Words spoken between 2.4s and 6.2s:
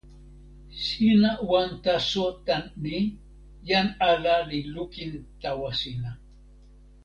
tan ni: jan ala li lukin tawa sina.